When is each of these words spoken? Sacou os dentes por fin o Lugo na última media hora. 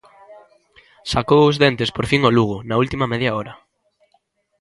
Sacou 1.11 1.41
os 1.49 1.59
dentes 1.63 1.89
por 1.95 2.05
fin 2.11 2.21
o 2.29 2.33
Lugo 2.37 2.57
na 2.69 2.75
última 2.83 3.05
media 3.13 3.31
hora. 3.37 3.53